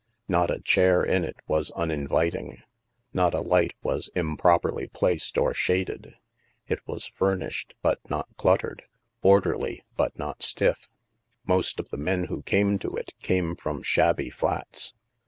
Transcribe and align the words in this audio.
Not 0.27 0.49
a 0.49 0.59
chair 0.59 1.03
in 1.03 1.23
it 1.23 1.35
was 1.47 1.69
uninviting, 1.75 2.63
not 3.13 3.35
a 3.35 3.39
light 3.41 3.75
was 3.83 4.09
improperly 4.15 4.87
placed 4.87 5.37
or 5.37 5.53
shaded. 5.53 6.15
It 6.67 6.79
was 6.87 7.05
furnished 7.05 7.75
but 7.83 7.99
not 8.09 8.27
cluttered, 8.35 8.81
or 9.21 9.39
derly 9.43 9.81
but 9.95 10.17
not 10.17 10.41
stiff. 10.41 10.89
Most 11.45 11.79
of 11.79 11.89
the 11.91 11.97
men 11.97 12.23
who 12.23 12.41
came 12.41 12.79
to 12.79 12.95
it 12.97 13.13
came 13.21 13.55
from 13.55 13.83
shabby 13.83 14.31
flats. 14.31 14.95